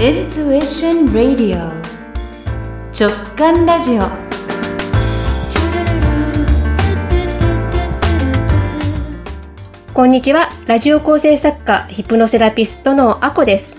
[0.00, 1.70] Intuition Radio
[2.90, 4.04] 直感ラジオ
[9.92, 10.48] こんにちは。
[10.66, 13.76] ラジオ構成作家、ヒプノセラピストのあこです。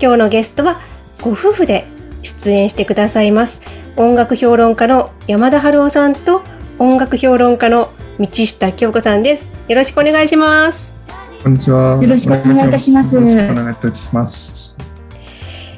[0.00, 0.76] 今日のゲストは、
[1.20, 1.88] ご夫婦で
[2.22, 3.60] 出演してくださいます。
[3.96, 6.42] 音楽評論家の山田春夫さんと、
[6.78, 9.48] 音楽評論家の道下京子さんです。
[9.66, 10.94] よろしくお願いします。
[11.42, 11.98] こんにちは。
[12.00, 14.93] よろしくお願いいたしますよろしくお願いいたします。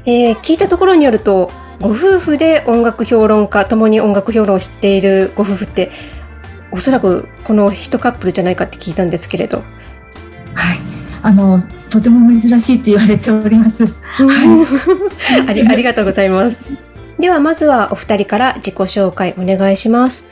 [0.06, 5.91] えー聞いたところによると、ご夫婦で音楽評論家、共に音楽評論をしているご夫婦って、
[6.70, 9.59] おそらくこの一カップルじゃないかって聞いたんですけれど。
[9.59, 9.66] はい。
[11.23, 11.59] あの、
[11.91, 13.84] とても珍しいって言われております。
[15.46, 16.73] ありありがとうございます。
[17.18, 20.27] ではまずはお二人から自己紹介お願いします。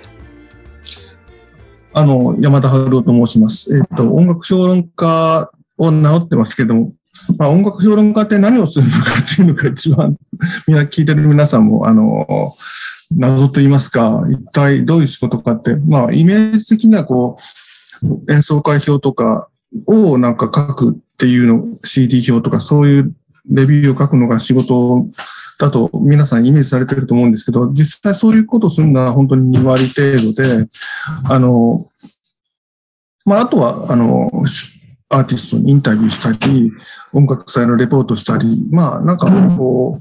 [1.92, 3.76] あの、山田春夫と申します。
[3.76, 6.92] えっ、と、音楽評論家を名乗ってますけども、
[7.38, 10.16] まあ、音楽評論家って何をするのかっていうのが一番、
[10.66, 12.54] みんな聞いてる皆さんも、あの、
[13.16, 17.36] 謎と言いますか、一体どういう仕事かって、まあ、イメージ的な、こ
[18.28, 19.48] う、演奏会表とか
[19.86, 23.14] をなんか書くっていうの、CD 表とかそういう
[23.50, 25.06] レビューを書くのが仕事
[25.58, 30.66] だと皆さんイメージされてると思うんですけど、実際そういうことをするのは本当に2割程度で、
[31.28, 31.88] あの、
[33.24, 34.30] まあ、あとは、あの、
[35.14, 36.72] アーティストにインタビューしたり、
[37.12, 40.00] 音楽祭のレポートしたり、まあ、なんかこ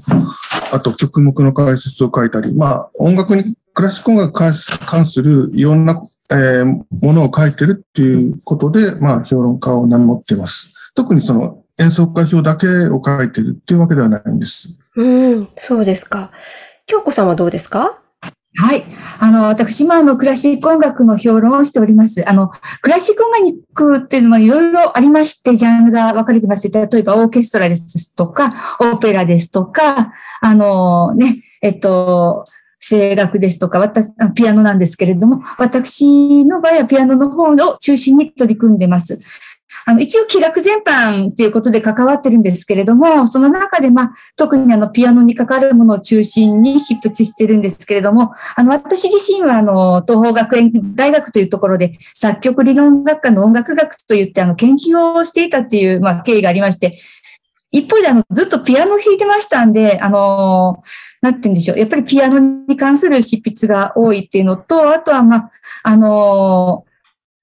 [0.74, 4.50] あと曲目の解説を書いたり、まあ、音楽に、クラシック音楽に
[4.86, 10.72] 関するいろんな、えーものを書いてるっていうことで、まあ、評論家を名乗っています。
[10.94, 14.78] 特にその演奏会表だけを書いてるっていうわけではないんです。
[14.96, 15.04] う
[15.40, 16.30] ん、そうですか。
[16.86, 17.98] 京子さんはどうですか？
[18.56, 18.84] はい。
[19.18, 22.28] あの、私もあの、クラシック音楽の評論をしております。
[22.28, 22.50] あの、
[22.82, 26.70] クラシック音楽っていうのはいろいろありまして、ジャンルが分かれてます。
[26.70, 32.44] 例えば、オーケストラですとか、オペラですとか、あの、ね、えっと、
[32.78, 39.18] 声楽ですとか、私、ピアノなんですけれども、私の場合はピアノの方を中心に取り組んでます。
[39.86, 56.94] あの、一応気楽全般っていうことで関わってるんですけれども、その中で、まあ、特にあの、ピアノに関わるものを中心に執筆してるんですけれども、あの、私自身は、あの、東邦学園大学というところで、作曲理論学科の音楽学といって、あの、研究をしていたっていう、まあ、経緯がありまして、
[57.74, 60.80] 一方で、あの、ずっとピアノ弾いてましたんで、あの、
[61.20, 61.78] なんて言うんでしょう。
[61.78, 65.50] やっぱりピアノに関する執筆が多いっていうのと、あとは、まあ、
[65.82, 66.84] あの、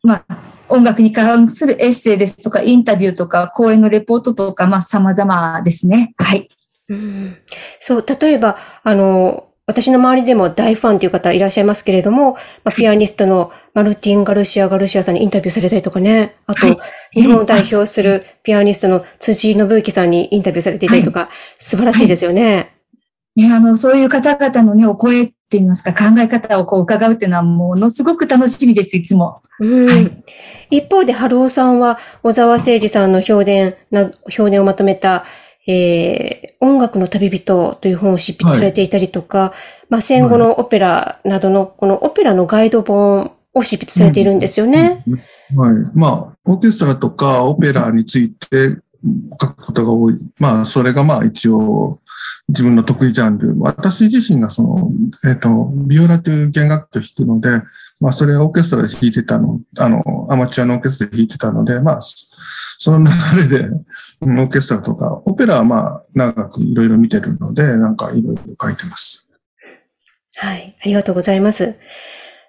[0.04, 0.38] まあ、
[0.70, 6.14] 音楽に関するエッセイですとか、インタビューとか、講演のレポートとか、まあ、様々ですね。
[6.18, 6.48] はい。
[6.90, 7.38] うん、
[7.80, 16.78] そう、例えば、あの、私の周りでも大ファンという方いらっしゃいますけれども、まあ、ピアニストのマルティン・ガルシア・ガルシアさんにインタビューされたりとかね、あと、はい。
[17.14, 21.30] 日本を代表するピアニストの辻井信之さんにインタビューされていたりとか、
[21.60, 22.76] 素晴らしいですよね。
[23.36, 29.42] ね、あの、そういう方々のね、お声って言いますか、考え方をこう伺うっていうのは、ものすごく楽しみです、いつも。
[29.60, 30.12] うんはい
[30.72, 35.26] 一方で、春尾さんは、小沢誠二さんの評伝な、評伝をまとめた、
[35.68, 39.52] えー、音楽の旅人という本を執筆されていたりとか、
[39.90, 45.04] まあ、戦後のオペラなどの、このオペラのガイド本を執筆されているんですよね。
[45.56, 45.76] はい。
[45.94, 48.78] まあ、オーケストラとかオペラについて
[49.42, 50.18] 書くことが多い。
[50.40, 52.00] まあ、それがまあ一応
[52.50, 53.56] 自分の得意ジャンル。
[53.60, 54.92] 私自身がその、
[55.26, 57.66] えっ、と、ビオラという弦楽器を弾くので、
[58.00, 63.12] まあ、それはオーケストラで弾いてたの、あの、アマチュアのオーケストラで弾いてたので、まあ、その流
[63.44, 63.70] れで、
[64.22, 69.30] オーケストラとか、オペラはまあ、長くいろいろ見てるので、なんかいろいろ書いてます。
[70.36, 70.76] はい。
[70.82, 71.76] ありがとうございます。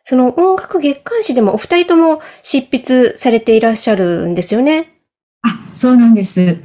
[0.04, 4.91] その音楽月刊誌でもお二人とも執筆されていらっしゃるんですよね。
[5.42, 6.40] あ、そうなんです。
[6.40, 6.60] え、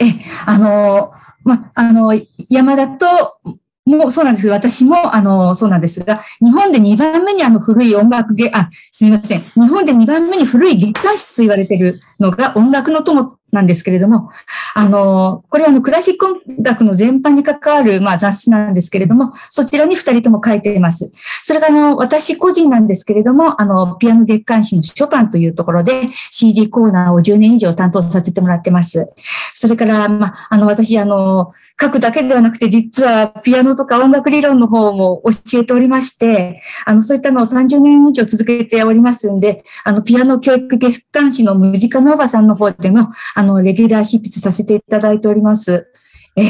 [0.46, 1.12] あの、
[1.44, 2.14] ま、あの、
[2.50, 3.38] 山田と、
[3.86, 9.42] もうそうなんですけど、私も、あの、そうなんですが、日本で2番目にあの古い音楽月、あ、すみません。
[9.42, 14.30] 日本で2番目に古い月刊誌と言われているのが音楽の友なんですけれども、
[14.76, 21.12] あの、これはあの、クラシック音楽の全般に関わる、まあ、雑誌なんですけれども、そちらに2人とも書いています。
[21.44, 29.10] それがあの、私個人なんですけれども、あの、ピアノ月刊誌のショパンというところで CD コーナーを10年以上担当させてもらってます。
[29.54, 31.52] それから、まあ、あの、私、あの、
[31.82, 45.88] 書くだけではなくて、実はピアノとか音楽理論の方も教えておりまして、あの、そういったのを30年以上続けておりますんで、あの、ピアノ教育月刊誌のムジカノーバさんの方でも、あの、のレギュラー執筆させていただいております。
[46.36, 46.44] え、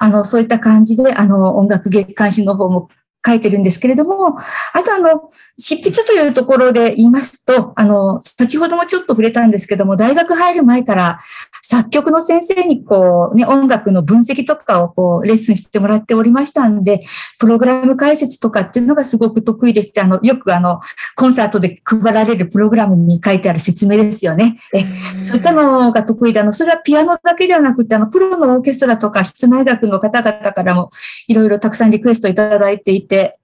[0.00, 2.88] あの、そういった感じで、あの、音楽月刊誌の方も
[3.28, 4.38] 書いてるんですけれども、
[4.72, 5.28] あとあの、
[5.58, 11.20] 執筆というところで言いますと、あの、先ほどもちょっと触れたんですけども、大学入る前から、
[11.62, 17.02] 作曲の先生にこうね、音楽の分析とかをこう、レッスンしてもらっておりましたんで、
[17.38, 20.80] プログラム解説とかっていうのがすごく得意でして、あの、よくあの、
[21.16, 24.58] コンサートで配られるプログラムに書いてある説明ですよね。
[24.72, 24.86] え、
[25.22, 30.90] そういったのが得意で、あの、それはピアノだけではなくて、あの、プロのオーケストラとか室内楽の方々からも、
[31.26, 33.34] いろいろたくさんリクエストいただいていて、え、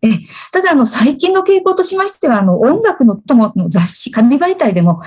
[0.52, 5.00] ただあの、最近の傾向としましては、あの、音楽の友の雑誌、紙媒体でも、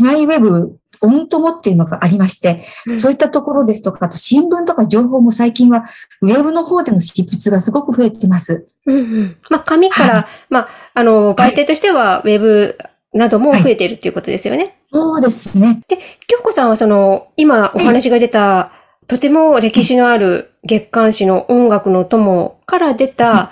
[0.00, 5.84] 姉妹ウェブ、オン友っていうのがありまして、うんそういったところですとか、あと新聞とか情報も最近は、
[6.22, 8.66] ウェブの方での執筆がすごく増えてます。
[8.86, 9.36] うんうん。
[9.48, 12.76] まあ、紙から、はまあ、あの、媒体としては、ウェブ
[13.12, 14.76] なども増えているっていうことですよね。
[14.92, 15.80] そうですね。
[16.26, 18.72] 京子さんはその、今お話が出た、
[19.06, 23.50] とても歴史のある月刊誌の音楽の友から出た、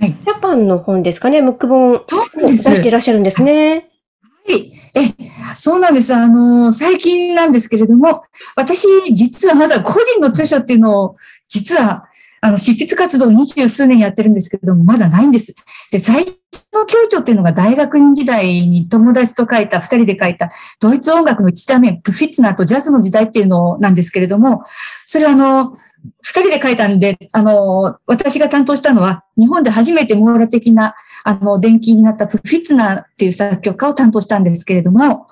[0.00, 0.12] はい。
[0.12, 2.56] ジャパンの本ですかね、ムック本をそう出。
[2.56, 3.90] していらっしゃるんですね。
[4.48, 4.72] はい。
[4.94, 5.14] え、
[5.58, 6.14] そうなんです。
[6.14, 8.22] あの、最近なんですけれども、
[8.56, 11.16] 私、実はまだ個人の著書っていうのを、
[11.48, 12.08] 実は、
[12.40, 15.54] あの、執筆活動二十数年やってるんですけれども、まだないんです。
[15.90, 16.40] で、最初
[16.72, 20.50] の教著っていうのが大学院時代に友達と書いた、二人で書いた、
[20.80, 24.64] ドイツ音楽の一ダメ、プフィッツナーとジャズの時代っていうのなんですけれども、
[25.04, 25.76] それはあの、
[26.22, 30.94] 二人で書いたんで、あの、私が担当したのは、日本で初めて網羅的な、
[31.24, 35.26] あの、電気になったプフィッツナーっていう作曲家を担当したんですけれども、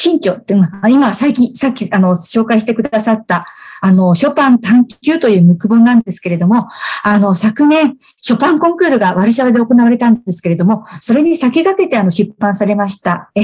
[0.00, 3.46] 緊張っていうのは、今、最近、さっき、あの、紹介してくださった、
[3.80, 6.68] あの、ショパン探求というムック本なんですけれども、
[7.02, 13.30] あの、昨年、ショパンコンクールがワルシャワで行われたんですけれども、それに先駆けて、あの、出版されました。
[13.34, 13.42] え、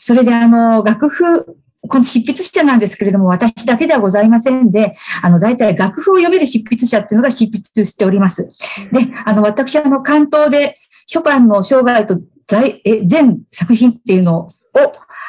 [0.00, 1.44] それで、あの、楽譜、
[1.86, 8.50] この執筆者なんですけれども、私だけではございませんで、あの、大体楽譜を読める執筆者っていうのが執筆しております。
[8.92, 14.52] で、あの、私は、あの、関東で、ショパンの生涯と在え全作品っていうのを、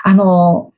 [0.04, 0.74] あの、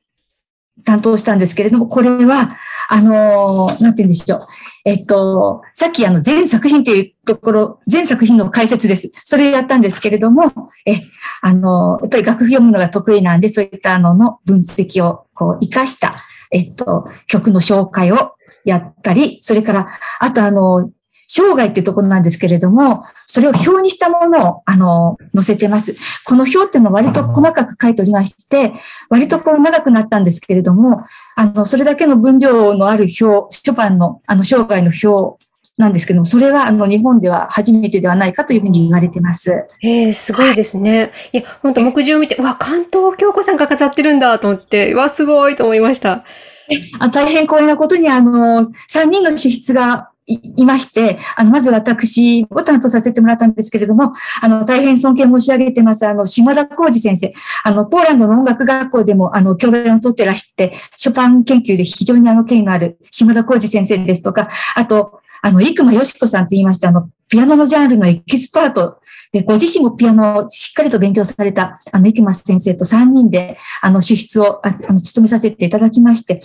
[0.84, 2.56] 担当したんですけれども、これは、
[2.88, 4.40] あの、なんて言うんでしょう。
[4.84, 9.10] えっと、さっきあの、全作品っていうところ、全作品の解説です。
[9.24, 10.50] それやったんですけれども、
[10.86, 11.02] え、
[11.42, 18.32] あの、やっぱり楽譜読むのが得意なんで、そういったあのの分析を、こう、活かした、えっと、曲の紹介を
[18.64, 19.88] やったり、それから、
[20.20, 20.90] あとあの、
[21.28, 25.94] 生涯ってところなんですけれども、それを表にしたものを、あの、載せてます。
[26.24, 28.72] この表っていうのは割と細かく書いておりまして、
[29.10, 31.02] 割とこう長くなったんですけれども、
[31.36, 35.44] あの、それだけの分量のある表、ショパンの、あの、生涯の表
[35.76, 39.66] なんですけども、それは、あの、日本では初めてではないかというふうに言われてます。
[39.82, 41.12] ええすごいですね。
[41.32, 46.24] いや、本当目次を見て、うわ、関東京子さんが飾ってるんだと思って、うわ、すごいと思いました。
[47.00, 57.32] あ大変光栄なことに、あの、3人の主筆がいまして、あの、まず私を担当させてもらったんですけれども、あの、大変尊敬申し上げてます、あの、島田浩二先生。
[57.64, 69.00] あの、ポーランドの音楽学校でも、あの、教鞭をとってらして、ショパン研究で非常にあの、権威のある島田浩二先生ですとか、あと、あの、生間よし子さんと言いました、あの、ピアノのジャンルのエキスパート
[69.32, 76.40] で、ご自身もピアノをしっかりと勉強された、あの、生間先生と3人で、あの、主筆を、ああの、務めさせていただきまして、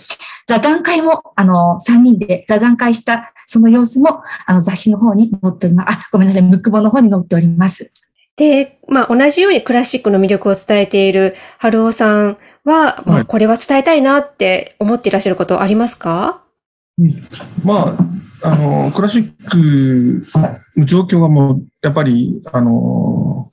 [0.46, 5.96] 座談会も、あの、3人で座談会した、その様子も、あの、雑誌の方に載っております。
[5.96, 7.90] あ、ごめんなさい、ムック本の方に載っております。
[8.36, 16.43] で、まあ、同じようにクラシックの魅力を伝えている春尾さんは、まあ、はいこれは伝えたいなって思っていらっしゃることありますか？
[17.64, 17.96] ま
[18.44, 23.50] あ、あの、クラシックの状況がもう、やっぱり、あの、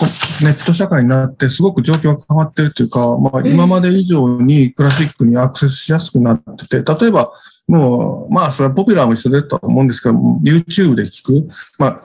[0.00, 0.06] こ
[0.42, 3.46] ネット社会になってすごく状況が変わってるというか、まあん。
[3.46, 7.32] 今まで以上にクラシックにアクセスしやすくなってて、例えば
[7.68, 12.00] もう、まあそれはポピュラーも一緒だとは思うんですけど、YouTube で聞く、まあ、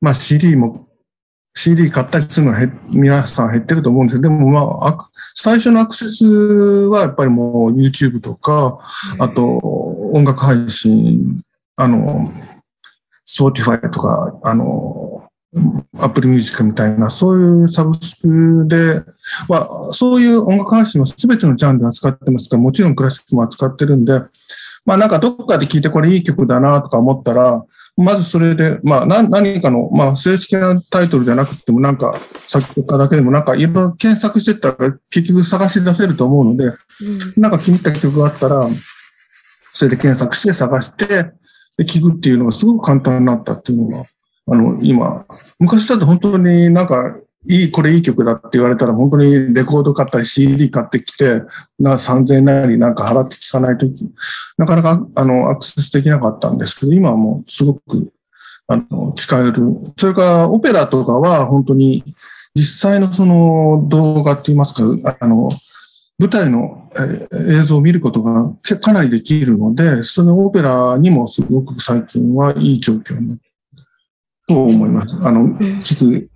[0.00, 0.86] まあ CD も、
[1.54, 5.04] CD 買ったりするのは減皆さん減ってると思うんですけど、でもまあアク、
[5.34, 6.24] 最初のアクセス
[6.88, 8.78] はやっぱりもう YouTube とか、
[9.18, 9.58] あと、
[10.12, 11.40] 音楽配信、
[11.76, 12.26] あの、
[13.26, 15.18] Spotify とか、あの、
[15.98, 19.02] Apple Music みたいな、そういうサブスクで、
[19.48, 24.20] まあ、そういう音楽配信のすべてのジャンルを扱ってますから、もちろんクラシックも扱ってるんで、
[24.86, 27.64] まあなんかどっかで聞いてこれいい曲だなとか思ったら、
[27.96, 32.14] まずそれで、まあ何何かの、まあ正式なタイトルじゃなくてもなんか
[32.46, 36.72] 作曲家だけでもなんかいろいろ検索してったら結局探し出せると思うので、
[37.36, 38.66] なんか気に入った曲があったら、
[39.74, 41.06] それで検索して探して、
[41.78, 44.06] で聞くっていうのがすごく簡単になったっていうのが、
[44.48, 45.24] あの、今、
[45.58, 47.14] 昔だと本当になんか、
[47.48, 51.42] いい、これいい曲だって言われたら、本当にレコード買ったり CD 買ってきて、
[51.78, 54.10] な3000円なりなんか払って聞かないとき、
[54.58, 58.12] なかなか、あの、アクセスできなかったんですけど、今はもうすごく、
[58.68, 59.76] あの、使える。
[59.96, 62.04] それから、オペラとかは本当に、
[62.54, 65.48] 実際のその動画って言いますか、あの、
[66.18, 73.38] 舞台の、えー映像を見ることがけかなりできるので、そのオペラにもすごく最近はいい状況に
[74.46, 75.16] と思います。
[75.22, 76.30] あの、聞く、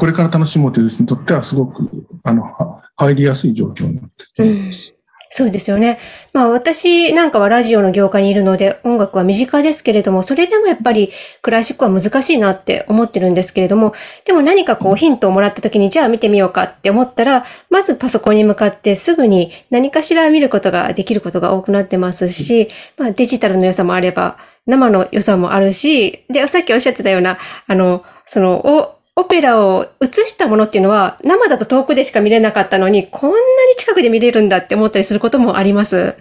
[0.00, 1.86] これから楽しもうという人にとってはすごく、
[2.24, 4.94] あの、は入りやすい状況になっています。
[5.32, 5.98] そうですよね。
[6.32, 33.42] まあ私なんかはラジオの業界にいるので音楽は身近ですけれども、それでもやっぱりクラシックは難しいなって思ってるんですけれども、でも何かこうヒントをもらった時にじゃあ見てみようかって思ったら、まずパソコンに向かってすぐに何かしら見ることができることが多くなってますし、まあデジタルの良さもあれば、生の良さもあるし、で、さっきおっしゃってたような、あの、その、お、オペラを映したものっていうのは生だと遠くでしか見れなかったのに、こんなに
[33.76, 36.16] 近くで見れるんだって思ったりすることもあります。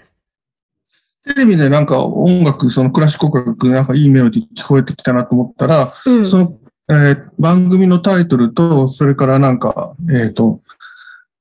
[1.26, 6.26] テレビでなんか音楽、そのクラシック音楽、なんかいいメロディー聞こえてきたなと思ったら、うん。
[6.26, 6.58] その、
[6.90, 10.60] えー番組のタイトルと、それからなんか、えっ、と、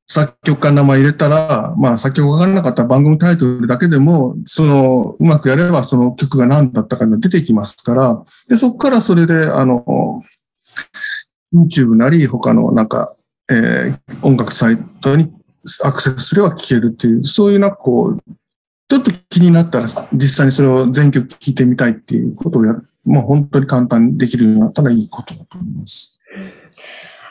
[0.07, 10.23] 作曲家の名前入れたら、まあ作曲わからなかったら番組タイトルだけでも、その、うまくやればその曲が何だったかが出てきますから、で、そこからそれで、あの、
[11.55, 13.15] YouTube なり他のなんか、
[13.51, 15.33] えー音楽サイトに
[15.85, 18.23] アクセスすれば聴けるっていう、そういうなんかこう、
[18.89, 26.19] ちょっと気になったら実際にそれを全曲聴いてみたいっていうことをやる、もう本当に簡単にできるようになったらいいことだと思います。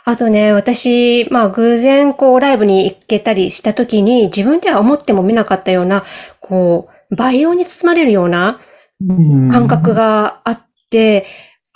[0.05, 6.05] あとね、私、まあ偶然こうライブに行けたりした時に自分では思っても見なかったような、
[6.39, 8.59] こう、培養に包まれるような
[9.01, 10.59] うん感覚があっ
[10.89, 11.25] て、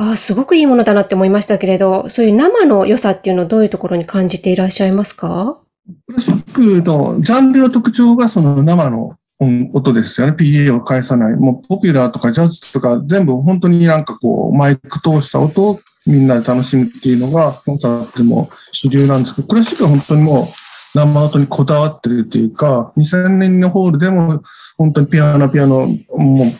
[0.04, 5.60] あすごくいいものだなって思いましたけれど、そういう生の良さっていうのをどういうところに感じていらっしゃいますか？
[6.08, 10.34] クラシックのジャンルの特徴がその生の音音ですよね。
[10.34, 11.36] PA を返さない。
[11.36, 20.48] もうポピュラーとかジャズとか全部本当になんかこうマイク通した音をみんなで楽しむっていうのがコンサートでも主流なんですけど、クラシックは本当にもう
[20.96, 24.42] 生音にこだわってるっていうか、2000年のホールでも
[24.80, 26.54] 本当にピアノピアノ、もう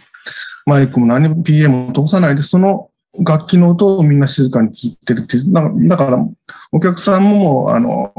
[0.68, 2.91] マイクも何も PA も通さないで、その
[3.26, 5.52] 楽器の音をみんな静かに聴いてるっていう。
[5.52, 6.26] だからだから
[6.72, 8.14] お客さんももう、あの、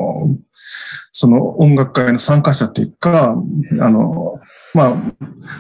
[1.13, 3.37] その音楽会の参加者っていうか、
[3.81, 4.35] あの、
[4.75, 4.95] まあ、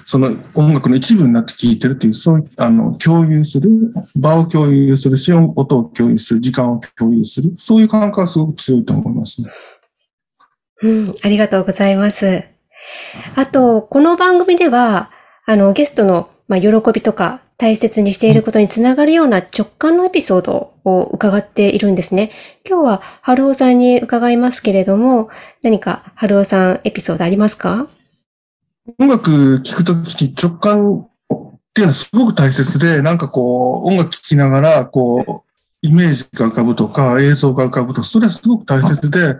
[0.06, 3.70] その音楽の一部になって聴いてるっていう、そういう、あの、共有する、
[4.16, 9.50] 場を共有するし、音を共有する、時間を共有する、そういう感覚がすごく強いと思いますね。
[10.82, 12.44] うん、ありがとうございます。
[13.36, 15.10] あと、この番組では、
[15.44, 22.32] あの、ゲストの、まあ、喜びとか、大切にしていることにつながるような直感のエピソードを伺っているんですね。
[22.68, 25.28] 今日は、春尾さんに伺いますけれども、
[25.62, 27.86] 何か春尾さんエピソードありますか？
[28.98, 31.10] 音楽聴くときに直感っ
[31.72, 35.24] ていうのはすごく大切で、なんかこう、音楽聴きながら、こう、
[35.82, 39.36] イメージが浮かぶとか、映像が浮かぶとか、それはすごく大切で、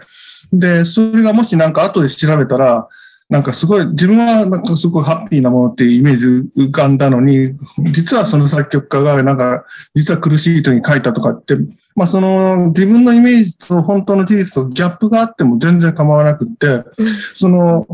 [0.53, 2.89] で、それがもしなんか後で調べたら、
[3.33, 6.27] なんかすごい、自分はなんかすごいハッピーなものっていうイメージ
[6.65, 7.49] 浮かんだのに、
[7.91, 11.57] 実はその作曲家がなんか、実は苦しい時に書いたとかって、
[11.97, 16.85] まあその自分のイメージと本当の事実とギャップがあっても全然構わなくって、
[17.33, 17.87] その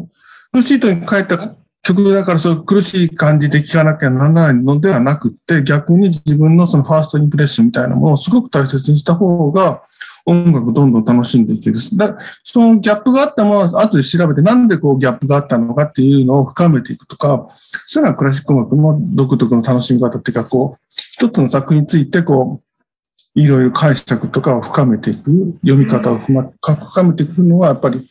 [0.52, 1.54] 苦しい時に書いた
[1.84, 9.84] 曲だからそういう苦しい感じで聴かなきゃならないのではなくって、逆に自分のそのファーストインプレッションみたいなものをすごく大切にした方が、
[10.28, 11.76] 音楽をどんどん楽しんでいける。
[11.96, 28.08] だそのギャップがあったものは後で調べて、なんでこうギャップがあったのかっていうのを深めていくとか、そういうのはクラシック音楽の独特の楽しみ方っていうか、こう、一つの作品について、こう、いろいろ解釈とかを深めていく、読み方を深深めていくのは、やっぱり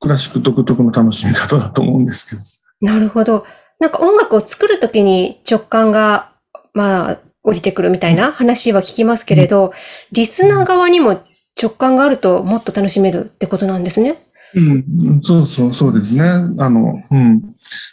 [0.00, 2.92] クラシック独特の楽しみ方だと思うんですけど。
[2.92, 3.44] なるほど。
[3.80, 6.32] なんか音楽を作るときに直感が、
[6.72, 9.72] まあ、降りてくるみたいな話は聞きますけれど、
[10.12, 11.22] リスナー側にも
[11.60, 14.24] 直感があるともっと楽しめるってことなんですね。
[14.54, 16.22] うん、そうそう、そうですね。
[16.58, 17.42] あの、うん。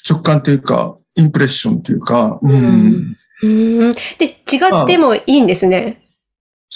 [0.10, 2.52] 直感っていうか、インプレッションっていうか、うん。
[2.52, 4.34] うんうんで、違
[4.84, 6.02] ってもいいんですね。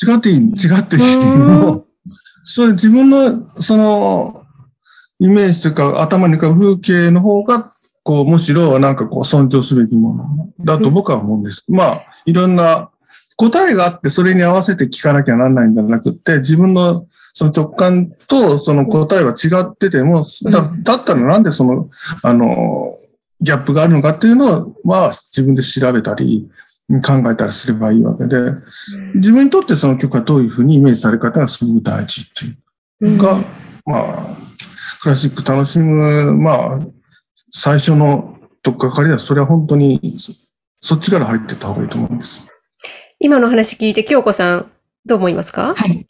[0.01, 1.36] 違っていい、違っていい。
[1.36, 1.86] うんもう、
[2.43, 4.43] それ自分の、その、
[5.19, 10.25] イメージというか、頭に浮かぶ風景の方が、こう、むしろなんかこう、尊重すべきもの
[10.65, 11.63] だと僕は思うんです。
[11.67, 12.89] まあ、いろんな
[13.39, 21.89] 答えがあって、それに合わせて聞かなきゃならないんじゃなくって、自分のその直感とその答えは違ってても、だだったらなんでその、
[22.22, 22.91] あの、
[23.39, 26.50] ギャップがあるのかっていうのは自分で調べたり、
[26.89, 28.38] 考えたりすればいいわけで、
[29.15, 32.46] 自分にとってその曲がどういうふうにイメージされ方がすごく大事って
[33.05, 33.17] いう。
[33.17, 33.38] のが、
[33.86, 34.38] まあ、
[35.01, 36.79] クラシック楽しむ、まあ、
[37.51, 40.34] 最初のとっかかりは、それは本当にそ
[40.81, 42.50] そっちから入ってった方がいいと思うんです。
[43.19, 44.71] 今の話聞いて、京子さん、
[45.05, 45.73] どう思いますか？
[45.75, 46.07] はい。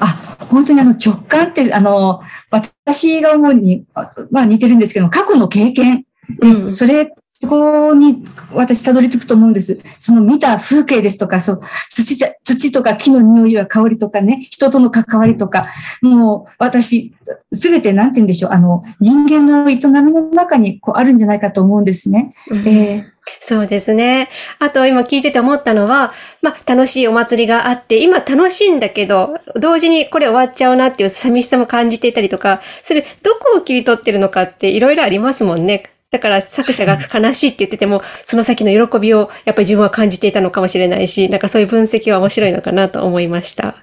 [0.00, 0.06] あ、
[0.50, 3.84] 本当にあの直感って、あの、私が思うに、
[4.30, 6.04] まあ似てるんですけど、過去の経験、
[6.40, 9.78] うんそれ、そこに私たどり着くと思うんです。
[9.98, 15.68] その見た風景ですとか、そう土土とか木の匂いや香りとかね、人との関わりとか、
[16.00, 17.12] もう私、
[17.52, 22.34] すべてなんて言うんでしょう、あの、人間の営みの中にこうあるんじゃないかと思うんですね。
[22.48, 24.28] うんえそうですね。
[24.58, 26.12] あと今聞いてて思ったのは、
[26.42, 35.90] まあ楽しいお祭りがあって、今楽しいんだけど、同時にこれ終わっちゃうなっていう寂しさも感じていたりとか、それどこを切り取ってるのかっていろいろありますもんね。
[36.10, 43.76] だから作者が 悲しいって言ってても、その先の喜びをやっぱり自分は感じていたのかもしれないし、なんかそういう分析は面白いのかなと思いました。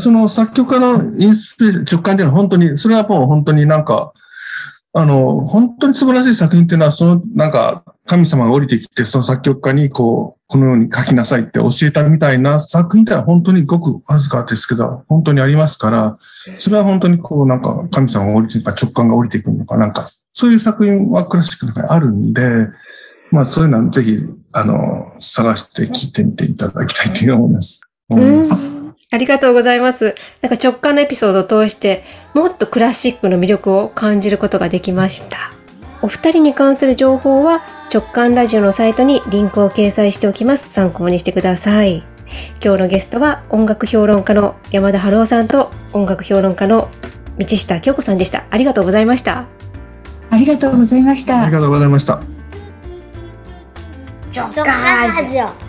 [0.00, 4.12] その作曲家のインスピレ直感っていうのは本当に、それはもう本当になんか、
[4.98, 16.16] あの、本当に素晴らしい作品っていうのは、その、なんか、神様が降りてきて、その作曲家に、こう、このように書きなさいって教えたみたいな作品ってのは本当にごくわずかですけど、本当にありますから、
[16.56, 22.68] それは本当にこう、なんか、神様が降りて、直感が降りてくるのか、なんか、そういう作品はクラシックの中にあるんで、
[23.30, 24.18] まあ、そういうのはぜひ、
[24.52, 27.82] あの、探して聞いてみていただきたいという思います。
[28.08, 28.75] うん。
[29.12, 30.16] ありがとうございます。
[30.42, 35.52] なんか直感のエピソードを通して、もっとクラシックの魅力を感じることができました。
[36.02, 40.70] お二人に関する情報は直感ラジオのサイトにリンクを掲載しておきます。
[40.70, 42.04] 参考にしてください。
[42.62, 46.90] 今日のゲストは音楽評論家の山田春夫さんと音楽評論家の
[47.38, 48.44] 道下京子さんでした。
[48.50, 49.46] ありがとうございました。
[50.30, 51.52] ありがとうございましたあり。
[51.52, 52.20] がとうございました。
[54.34, 55.65] 直感ラジオ